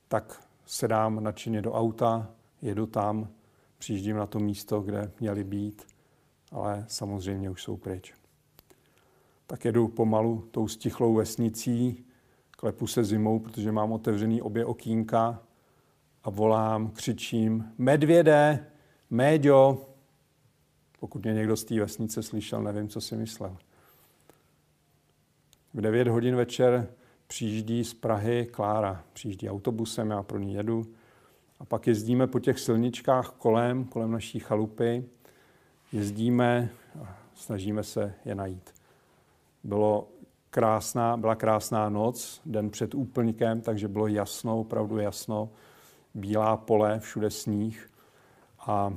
tak 0.08 0.42
sedám 0.66 1.24
nadšeně 1.24 1.62
do 1.62 1.72
auta, 1.72 2.30
jedu 2.62 2.86
tam, 2.86 3.28
přijíždím 3.78 4.16
na 4.16 4.26
to 4.26 4.38
místo, 4.38 4.80
kde 4.80 5.12
měli 5.20 5.44
být, 5.44 5.86
ale 6.52 6.84
samozřejmě 6.88 7.50
už 7.50 7.62
jsou 7.62 7.76
pryč 7.76 8.14
tak 9.46 9.64
jedu 9.64 9.88
pomalu 9.88 10.48
tou 10.50 10.68
stichlou 10.68 11.14
vesnicí, 11.14 12.04
klepu 12.56 12.86
se 12.86 13.04
zimou, 13.04 13.38
protože 13.38 13.72
mám 13.72 13.92
otevřený 13.92 14.42
obě 14.42 14.64
okýnka 14.64 15.42
a 16.24 16.30
volám, 16.30 16.90
křičím, 16.90 17.72
medvěde, 17.78 18.66
méďo. 19.10 19.86
Pokud 21.00 21.22
mě 21.22 21.34
někdo 21.34 21.56
z 21.56 21.64
té 21.64 21.80
vesnice 21.80 22.22
slyšel, 22.22 22.62
nevím, 22.62 22.88
co 22.88 23.00
si 23.00 23.16
myslel. 23.16 23.56
V 25.74 25.80
9 25.80 26.08
hodin 26.08 26.36
večer 26.36 26.88
přijíždí 27.26 27.84
z 27.84 27.94
Prahy 27.94 28.48
Klára. 28.50 29.04
Přijíždí 29.12 29.50
autobusem, 29.50 30.10
já 30.10 30.22
pro 30.22 30.38
ní 30.38 30.54
jedu. 30.54 30.86
A 31.60 31.64
pak 31.64 31.86
jezdíme 31.86 32.26
po 32.26 32.40
těch 32.40 32.58
silničkách 32.58 33.30
kolem, 33.30 33.84
kolem 33.84 34.10
naší 34.10 34.38
chalupy. 34.38 35.04
Jezdíme 35.92 36.70
a 37.02 37.18
snažíme 37.34 37.82
se 37.82 38.14
je 38.24 38.34
najít. 38.34 38.74
Bylo 39.64 40.08
krásná, 40.56 41.16
byla 41.16 41.34
krásná 41.34 41.88
noc, 41.88 42.40
den 42.46 42.70
před 42.70 42.94
úplňkem, 42.94 43.60
takže 43.60 43.88
bylo 43.88 44.06
jasno, 44.06 44.60
opravdu 44.60 44.98
jasno. 44.98 45.50
Bílá 46.14 46.56
pole, 46.56 47.00
všude 47.00 47.30
sníh. 47.30 47.90
A 48.58 48.96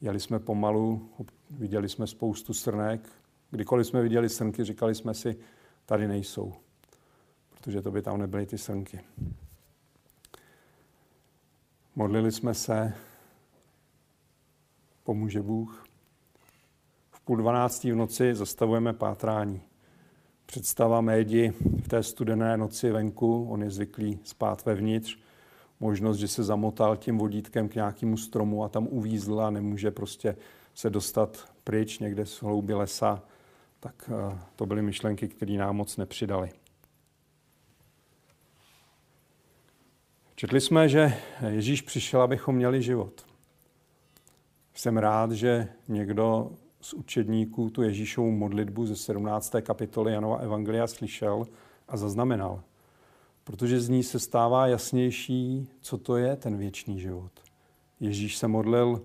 jeli 0.00 0.20
jsme 0.20 0.38
pomalu, 0.38 1.10
viděli 1.50 1.88
jsme 1.88 2.06
spoustu 2.06 2.54
srnek. 2.54 3.08
Kdykoliv 3.50 3.86
jsme 3.86 4.02
viděli 4.02 4.28
srnky, 4.28 4.64
říkali 4.64 4.94
jsme 4.94 5.14
si, 5.14 5.36
tady 5.86 6.08
nejsou, 6.08 6.54
protože 7.50 7.82
to 7.82 7.90
by 7.90 8.02
tam 8.02 8.18
nebyly 8.18 8.46
ty 8.46 8.58
srnky. 8.58 9.00
Modlili 11.96 12.32
jsme 12.32 12.54
se, 12.54 12.94
pomůže 15.04 15.42
Bůh 15.42 15.84
půl 17.30 17.36
dvanáctí 17.36 17.92
v 17.92 17.96
noci 17.96 18.34
zastavujeme 18.34 18.92
pátrání. 18.92 19.62
Představa 20.50 21.00
médi 21.00 21.52
v 21.84 21.88
té 21.88 22.02
studené 22.02 22.56
noci 22.56 22.90
venku, 22.90 23.48
on 23.50 23.62
je 23.62 23.70
zvyklý 23.70 24.18
spát 24.24 24.64
vevnitř, 24.64 25.18
možnost, 25.80 26.16
že 26.16 26.28
se 26.28 26.44
zamotal 26.44 26.96
tím 26.96 27.18
vodítkem 27.18 27.68
k 27.68 27.74
nějakému 27.74 28.16
stromu 28.16 28.64
a 28.64 28.68
tam 28.68 28.86
uvízl 28.90 29.40
a 29.40 29.50
nemůže 29.50 29.90
prostě 29.90 30.36
se 30.74 30.90
dostat 30.90 31.48
pryč 31.64 31.98
někde 31.98 32.26
z 32.26 32.42
hlouby 32.42 32.74
lesa, 32.74 33.22
tak 33.80 34.10
eh, 34.12 34.38
to 34.56 34.66
byly 34.66 34.82
myšlenky, 34.82 35.28
které 35.28 35.52
nám 35.52 35.76
moc 35.76 35.96
nepřidali. 35.96 36.50
Četli 40.34 40.60
jsme, 40.60 40.88
že 40.88 41.12
Ježíš 41.48 41.82
přišel, 41.82 42.22
abychom 42.22 42.54
měli 42.56 42.82
život. 42.82 43.26
Jsem 44.74 44.96
rád, 44.96 45.32
že 45.32 45.68
někdo 45.88 46.52
z 46.80 46.94
učedníků 46.94 47.70
tu 47.70 47.82
Ježíšovu 47.82 48.30
modlitbu 48.30 48.86
ze 48.86 48.96
17. 48.96 49.54
kapitoly 49.60 50.12
Janova 50.12 50.36
Evangelia 50.36 50.86
slyšel 50.86 51.46
a 51.88 51.96
zaznamenal. 51.96 52.62
Protože 53.44 53.80
z 53.80 53.88
ní 53.88 54.02
se 54.02 54.18
stává 54.18 54.66
jasnější, 54.66 55.68
co 55.80 55.98
to 55.98 56.16
je 56.16 56.36
ten 56.36 56.56
věčný 56.56 57.00
život. 57.00 57.32
Ježíš 58.00 58.36
se 58.36 58.48
modlil 58.48 59.02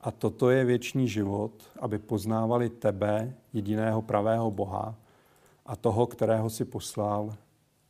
a 0.00 0.10
toto 0.10 0.50
je 0.50 0.64
věčný 0.64 1.08
život, 1.08 1.52
aby 1.80 1.98
poznávali 1.98 2.70
tebe, 2.70 3.34
jediného 3.52 4.02
pravého 4.02 4.50
Boha, 4.50 4.94
a 5.66 5.76
toho, 5.76 6.06
kterého 6.06 6.50
si 6.50 6.64
poslal, 6.64 7.36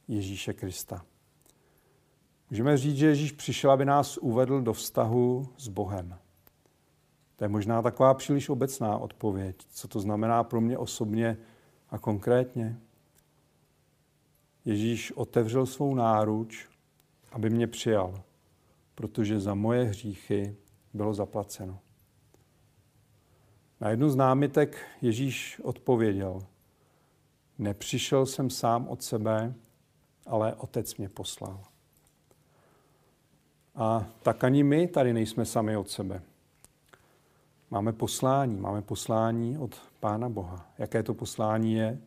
Ježíše 0.08 0.52
Krista. 0.52 1.04
Můžeme 2.50 2.76
říct, 2.76 2.96
že 2.96 3.06
Ježíš 3.06 3.32
přišel, 3.32 3.70
aby 3.70 3.84
nás 3.84 4.16
uvedl 4.16 4.60
do 4.60 4.72
vztahu 4.72 5.48
s 5.56 5.68
Bohem. 5.68 6.18
To 7.36 7.44
je 7.44 7.48
možná 7.48 7.82
taková 7.82 8.14
příliš 8.14 8.48
obecná 8.48 8.98
odpověď. 8.98 9.56
Co 9.68 9.88
to 9.88 10.00
znamená 10.00 10.44
pro 10.44 10.60
mě 10.60 10.78
osobně 10.78 11.36
a 11.90 11.98
konkrétně? 11.98 12.78
Ježíš 14.64 15.12
otevřel 15.12 15.66
svou 15.66 15.94
náruč, 15.94 16.68
aby 17.32 17.50
mě 17.50 17.66
přijal, 17.66 18.22
protože 18.94 19.40
za 19.40 19.54
moje 19.54 19.84
hříchy 19.84 20.56
bylo 20.92 21.14
zaplaceno. 21.14 21.78
Na 23.80 23.90
jednu 23.90 24.10
z 24.10 24.16
námitek 24.16 24.86
Ježíš 25.02 25.60
odpověděl, 25.64 26.46
nepřišel 27.58 28.26
jsem 28.26 28.50
sám 28.50 28.88
od 28.88 29.02
sebe, 29.02 29.54
ale 30.26 30.54
otec 30.54 30.96
mě 30.96 31.08
poslal. 31.08 31.60
A 33.74 34.06
tak 34.22 34.44
ani 34.44 34.62
my 34.62 34.88
tady 34.88 35.12
nejsme 35.12 35.44
sami 35.44 35.76
od 35.76 35.90
sebe. 35.90 36.22
Máme 37.70 37.92
poslání, 37.92 38.56
máme 38.56 38.82
poslání 38.82 39.58
od 39.58 39.82
Pána 40.00 40.28
Boha. 40.28 40.72
Jaké 40.78 41.02
to 41.02 41.14
poslání 41.14 41.74
je? 41.74 41.98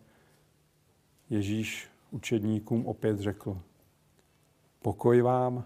Ježíš 1.29 1.89
učedníkům 2.11 2.85
opět 2.85 3.19
řekl, 3.19 3.61
pokoj 4.81 5.21
vám, 5.21 5.63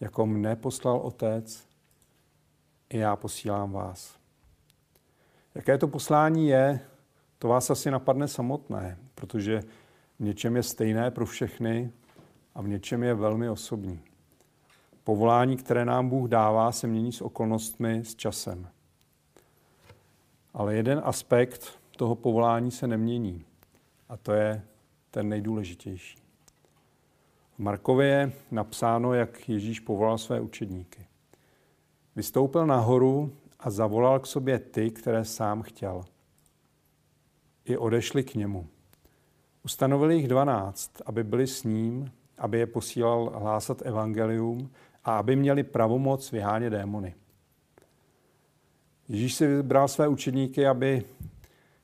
jako 0.00 0.26
mne 0.26 0.56
poslal 0.56 0.96
Otec, 0.96 1.66
i 2.90 2.98
já 2.98 3.16
posílám 3.16 3.72
vás. 3.72 4.18
Jaké 5.54 5.78
to 5.78 5.88
poslání 5.88 6.48
je, 6.48 6.80
to 7.38 7.48
vás 7.48 7.70
asi 7.70 7.90
napadne 7.90 8.28
samotné, 8.28 8.98
protože 9.14 9.62
v 10.18 10.22
něčem 10.24 10.56
je 10.56 10.62
stejné 10.62 11.10
pro 11.10 11.26
všechny 11.26 11.92
a 12.54 12.62
v 12.62 12.68
něčem 12.68 13.02
je 13.02 13.14
velmi 13.14 13.48
osobní. 13.48 14.09
Povolání, 15.04 15.56
které 15.56 15.84
nám 15.84 16.08
Bůh 16.08 16.28
dává, 16.28 16.72
se 16.72 16.86
mění 16.86 17.12
s 17.12 17.20
okolnostmi, 17.20 18.04
s 18.04 18.14
časem. 18.14 18.68
Ale 20.54 20.74
jeden 20.74 21.00
aspekt 21.04 21.80
toho 21.96 22.14
povolání 22.14 22.70
se 22.70 22.86
nemění. 22.86 23.44
A 24.08 24.16
to 24.16 24.32
je 24.32 24.62
ten 25.10 25.28
nejdůležitější. 25.28 26.18
V 27.54 27.58
Markově 27.58 28.06
je 28.06 28.32
napsáno, 28.50 29.14
jak 29.14 29.48
Ježíš 29.48 29.80
povolal 29.80 30.18
své 30.18 30.40
učedníky. 30.40 31.06
Vystoupil 32.16 32.66
nahoru 32.66 33.32
a 33.60 33.70
zavolal 33.70 34.20
k 34.20 34.26
sobě 34.26 34.58
ty, 34.58 34.90
které 34.90 35.24
sám 35.24 35.62
chtěl. 35.62 36.04
I 37.64 37.76
odešli 37.76 38.24
k 38.24 38.34
němu. 38.34 38.66
Ustanovili 39.64 40.16
jich 40.16 40.28
dvanáct, 40.28 40.90
aby 41.06 41.24
byli 41.24 41.46
s 41.46 41.64
ním, 41.64 42.12
aby 42.38 42.58
je 42.58 42.66
posílal 42.66 43.32
hlásat 43.34 43.82
evangelium 43.82 44.70
a 45.04 45.18
aby 45.18 45.36
měli 45.36 45.62
pravomoc 45.62 46.32
vyhánět 46.32 46.72
démony. 46.72 47.14
Ježíš 49.08 49.34
si 49.34 49.46
vybral 49.46 49.88
své 49.88 50.08
učedníky, 50.08 50.66
aby 50.66 51.04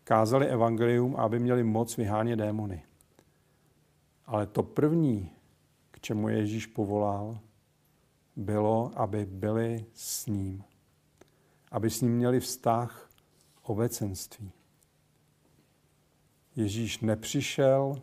kázali 0.04 0.46
evangelium 0.46 1.16
a 1.16 1.23
aby 1.23 1.38
měli 1.38 1.62
moc 1.62 1.96
vyhánět 1.96 2.38
démony. 2.38 2.82
Ale 4.26 4.46
to 4.46 4.62
první, 4.62 5.30
k 5.90 6.00
čemu 6.00 6.28
Ježíš 6.28 6.66
povolal, 6.66 7.38
bylo, 8.37 8.92
aby 8.96 9.26
byli 9.26 9.85
s 9.94 10.26
ním. 10.26 10.64
Aby 11.71 11.90
s 11.90 12.00
ním 12.00 12.17
měli 12.17 12.40
vztah 12.40 13.10
obecenství. 13.62 14.52
Ježíš 16.56 17.00
nepřišel, 17.00 18.02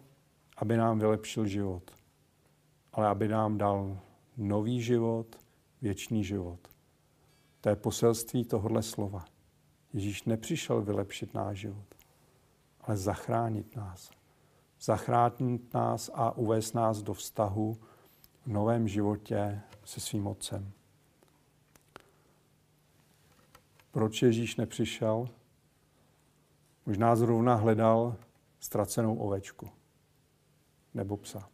aby 0.58 0.78
nám 0.78 1.00
vylepšil 1.00 1.46
život, 1.46 1.92
ale 2.94 3.08
aby 3.08 3.28
nám 3.28 3.58
dal 3.58 4.00
nový 4.38 4.82
život, 4.82 5.36
věčný 5.82 6.24
život. 6.24 6.60
To 7.62 7.70
je 7.70 7.76
poselství 7.76 8.46
tohohle 8.46 8.84
slova. 8.84 9.26
Ježíš 9.94 10.24
nepřišel 10.24 10.82
vylepšit 10.82 11.34
náš 11.34 11.58
život, 11.58 11.96
ale 12.82 12.98
zachránit 12.98 13.76
nás. 13.76 14.12
Zachránit 14.82 15.74
nás 15.74 16.12
a 16.14 16.32
uvést 16.32 16.74
nás 16.74 17.02
do 17.02 17.14
vztahu 17.14 17.78
v 18.46 18.48
novém 18.48 18.88
životě 18.88 19.62
se 19.86 20.00
svým 20.00 20.28
otcem. 20.28 20.72
Proč 23.92 24.22
Ježíš 24.22 24.56
nepřišel? 24.56 25.30
Možná 26.86 27.16
zrovna 27.16 27.56
hledal 27.56 28.16
ztracenou 28.60 29.16
ovečku 29.16 29.70
nebo 30.94 31.18
psa. 31.18 31.53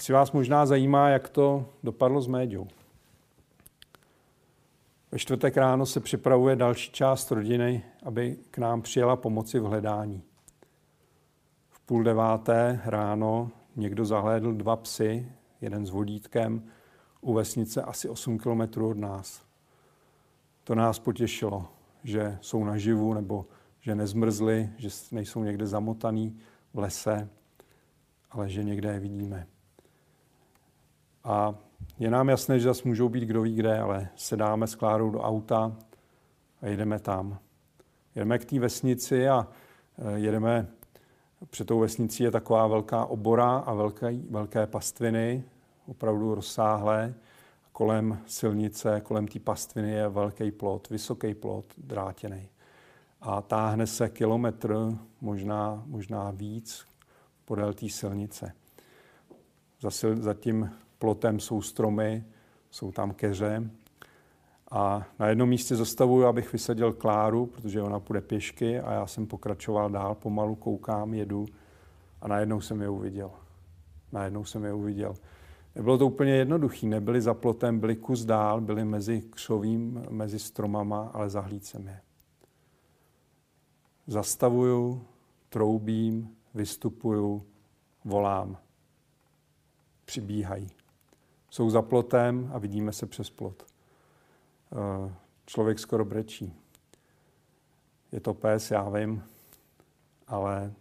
Asi 0.00 0.12
vás 0.12 0.32
možná 0.32 0.66
zajímá, 0.66 1.08
jak 1.08 1.28
to 1.28 1.66
dopadlo 1.82 2.22
s 2.22 2.26
médiou. 2.26 2.68
Ve 5.12 5.18
čtvrtek 5.18 5.56
ráno 5.56 5.86
se 5.86 6.00
připravuje 6.00 6.56
další 6.56 6.92
část 6.92 7.30
rodiny, 7.30 7.84
aby 8.02 8.36
k 8.50 8.58
nám 8.58 8.82
přijela 8.82 9.16
pomoci 9.16 9.58
v 9.58 9.64
hledání. 9.64 10.22
V 11.70 11.80
půl 11.80 12.02
deváté 12.02 12.80
ráno 12.84 13.50
někdo 13.76 14.04
zahlédl 14.04 14.52
dva 14.52 14.76
psy, 14.76 15.32
jeden 15.60 15.86
s 15.86 15.90
vodítkem, 15.90 16.62
u 17.20 17.34
vesnice 17.34 17.82
asi 17.82 18.08
8 18.08 18.38
kilometrů 18.38 18.90
od 18.90 18.98
nás. 18.98 19.42
To 20.64 20.74
nás 20.74 20.98
potěšilo, 20.98 21.68
že 22.04 22.38
jsou 22.40 22.64
naživu 22.64 23.14
nebo 23.14 23.46
že 23.80 23.94
nezmrzli, 23.94 24.70
že 24.76 24.88
nejsou 25.12 25.44
někde 25.44 25.66
zamotaný 25.66 26.38
v 26.74 26.78
lese, 26.78 27.28
ale 28.30 28.48
že 28.48 28.64
někde 28.64 28.92
je 28.92 29.00
vidíme. 29.00 29.46
A 31.24 31.54
je 31.98 32.10
nám 32.10 32.28
jasné, 32.28 32.58
že 32.58 32.64
zase 32.64 32.88
můžou 32.88 33.08
být 33.08 33.24
kdo 33.24 33.42
ví 33.42 33.54
kde, 33.54 33.78
ale 33.78 34.08
sedáme 34.16 34.66
s 34.66 34.74
Klárou 34.74 35.10
do 35.10 35.20
auta 35.20 35.76
a 36.62 36.66
jedeme 36.66 36.98
tam. 36.98 37.38
Jedeme 38.14 38.38
k 38.38 38.44
té 38.44 38.58
vesnici 38.58 39.28
a 39.28 39.48
e, 39.98 40.18
jedeme, 40.18 40.66
před 41.50 41.66
tou 41.66 41.78
vesnicí 41.78 42.22
je 42.22 42.30
taková 42.30 42.66
velká 42.66 43.04
obora 43.04 43.58
a 43.58 43.74
velké, 43.74 44.16
velké 44.30 44.66
pastviny, 44.66 45.44
opravdu 45.86 46.34
rozsáhlé. 46.34 47.14
Kolem 47.72 48.18
silnice, 48.26 49.00
kolem 49.00 49.28
té 49.28 49.38
pastviny 49.38 49.90
je 49.90 50.08
velký 50.08 50.50
plot, 50.50 50.88
vysoký 50.88 51.34
plot, 51.34 51.64
drátěný. 51.78 52.48
A 53.20 53.42
táhne 53.42 53.86
se 53.86 54.08
kilometr, 54.08 54.76
možná, 55.20 55.82
možná 55.86 56.30
víc, 56.30 56.84
podél 57.44 57.72
té 57.72 57.88
silnice. 57.88 58.52
Za, 59.80 59.90
za 60.14 60.34
tím 60.34 60.70
plotem 61.00 61.40
jsou 61.40 61.62
stromy, 61.62 62.24
jsou 62.70 62.92
tam 62.92 63.12
keře. 63.12 63.70
A 64.70 65.06
na 65.18 65.28
jednom 65.28 65.48
místě 65.48 65.76
zastavuju, 65.76 66.26
abych 66.26 66.52
vysadil 66.52 66.92
Kláru, 66.92 67.46
protože 67.46 67.82
ona 67.82 68.00
půjde 68.00 68.20
pěšky 68.20 68.80
a 68.80 68.92
já 68.92 69.06
jsem 69.06 69.26
pokračoval 69.26 69.90
dál, 69.90 70.14
pomalu 70.14 70.54
koukám, 70.54 71.14
jedu 71.14 71.46
a 72.20 72.28
najednou 72.28 72.60
jsem 72.60 72.80
je 72.80 72.88
uviděl. 72.88 73.30
Najednou 74.12 74.44
jsem 74.44 74.64
je 74.64 74.72
uviděl. 74.72 75.14
Nebylo 75.74 75.98
to 75.98 76.06
úplně 76.06 76.32
jednoduché, 76.32 76.86
nebyli 76.86 77.20
za 77.20 77.34
plotem, 77.34 77.80
byli 77.80 77.96
kus 77.96 78.24
dál, 78.24 78.60
byli 78.60 78.84
mezi 78.84 79.22
křovím, 79.30 80.06
mezi 80.10 80.38
stromama, 80.38 81.10
ale 81.14 81.30
zahlíd 81.30 81.64
jsem 81.64 81.86
je. 81.86 82.00
Zastavuju, 84.06 85.04
troubím, 85.48 86.36
vystupuju, 86.54 87.42
volám. 88.04 88.56
Přibíhají 90.04 90.79
jsou 91.50 91.70
za 91.70 91.82
plotem 91.82 92.50
a 92.54 92.58
vidíme 92.58 92.92
se 92.92 93.06
přes 93.06 93.30
plot. 93.30 93.62
Eh, 94.72 95.14
člověk 95.46 95.78
skoro 95.78 96.04
brečí. 96.04 96.54
Je 98.12 98.20
to 98.20 98.34
pes, 98.34 98.70
já 98.70 98.88
vím, 98.88 99.22
ale 100.26 100.72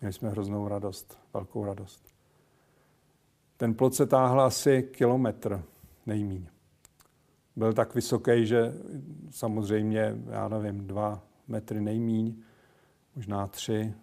měli 0.00 0.12
jsme 0.12 0.30
hroznou 0.30 0.68
radost, 0.68 1.18
velkou 1.34 1.64
radost. 1.64 2.14
Ten 3.56 3.74
plot 3.74 3.94
se 3.94 4.06
táhl 4.06 4.40
asi 4.40 4.82
kilometr 4.82 5.64
nejmíň. 6.06 6.46
Byl 7.56 7.72
tak 7.72 7.94
vysoký, 7.94 8.46
že 8.46 8.74
samozřejmě, 9.30 10.16
já 10.30 10.48
nevím, 10.48 10.86
dva 10.86 11.22
metry 11.48 11.80
nejmíň, 11.80 12.42
možná 13.16 13.46
tři, 13.46 13.94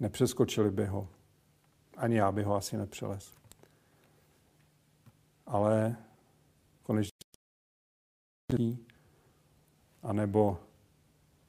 nepřeskočili 0.00 0.70
by 0.70 0.86
ho. 0.86 1.08
Ani 1.96 2.16
já 2.16 2.32
bych 2.32 2.46
ho 2.46 2.54
asi 2.54 2.76
nepřelez 2.76 3.36
ale 5.46 5.96
konečně 6.82 7.10
A 10.02 10.12
nebo 10.12 10.58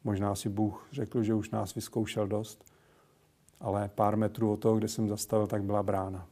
možná 0.04 0.36
si 0.36 0.50
Bůh 0.50 0.88
řekl, 0.92 1.24
že 1.24 1.34
už 1.34 1.50
nás 1.50 1.76
vyzkoušel 1.76 2.28
dost, 2.28 2.72
ale 3.60 3.90
pár 3.90 4.18
metrů 4.18 4.52
od 4.52 4.58
toho, 4.58 4.78
kde 4.78 4.88
jsem 4.88 5.10
zastavil, 5.10 5.48
tak 5.48 5.64
byla 5.64 5.84
brána. 5.84 6.28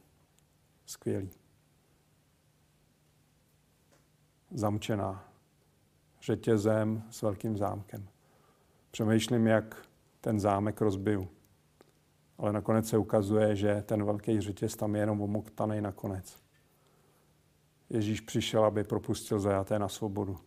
Skvělý. 0.86 1.30
Zamčená. 4.50 5.28
Řetězem 6.22 7.02
s 7.10 7.22
velkým 7.22 7.56
zámkem. 7.56 8.08
Přemýšlím, 8.90 9.46
jak 9.46 9.86
ten 10.20 10.40
zámek 10.40 10.80
rozbiju. 10.80 11.28
Ale 12.38 12.52
nakonec 12.52 12.88
se 12.88 12.98
ukazuje, 12.98 13.56
že 13.56 13.82
ten 13.86 14.04
velký 14.04 14.40
řetěz 14.40 14.76
tam 14.76 14.94
je 14.94 15.02
jenom 15.02 15.20
omoktaný 15.20 15.80
nakonec. 15.80 16.45
Ježíš 17.90 18.20
přišel, 18.20 18.64
aby 18.64 18.84
propustil 18.84 19.40
zajaté 19.40 19.78
na 19.78 19.88
svobodu. 19.88 20.38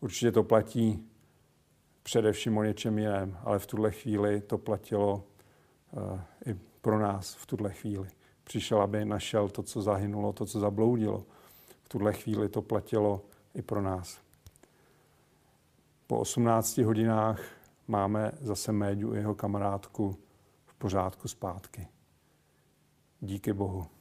Určitě 0.00 0.32
to 0.32 0.42
platí 0.42 1.08
především 2.02 2.58
o 2.58 2.62
něčem 2.62 2.98
jiném, 2.98 3.38
ale 3.44 3.58
v 3.58 3.66
tuhle 3.66 3.90
chvíli 3.90 4.40
to 4.40 4.58
platilo 4.58 5.24
uh, 5.92 6.20
i 6.46 6.54
pro 6.80 6.98
nás 6.98 7.34
v 7.34 7.46
tuhle 7.46 7.72
chvíli. 7.72 8.08
Přišel, 8.44 8.82
aby 8.82 9.04
našel 9.04 9.48
to, 9.48 9.62
co 9.62 9.82
zahynulo, 9.82 10.32
to, 10.32 10.46
co 10.46 10.60
zabloudilo. 10.60 11.26
V 11.82 11.88
tuhle 11.88 12.12
chvíli 12.12 12.48
to 12.48 12.62
platilo 12.62 13.24
i 13.54 13.62
pro 13.62 13.82
nás. 13.82 14.18
Po 16.06 16.18
18 16.18 16.78
hodinách 16.78 17.40
máme 17.88 18.32
zase 18.40 18.72
Méďu 18.72 19.14
i 19.14 19.18
jeho 19.18 19.34
kamarádku 19.34 20.16
v 20.66 20.74
pořádku 20.74 21.28
zpátky. 21.28 21.88
Díky 23.20 23.52
Bohu. 23.52 23.95